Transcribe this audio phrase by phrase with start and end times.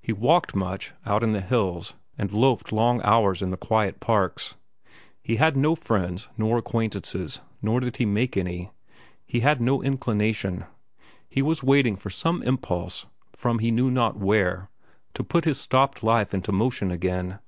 [0.00, 4.54] He walked much, out in the hills, and loafed long hours in the quiet parks.
[5.20, 8.70] He had no friends nor acquaintances, nor did he make any.
[9.26, 10.64] He had no inclination.
[11.28, 14.70] He was waiting for some impulse, from he knew not where,
[15.14, 17.40] to put his stopped life into motion again.